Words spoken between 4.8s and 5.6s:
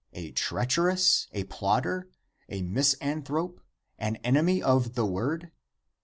the word?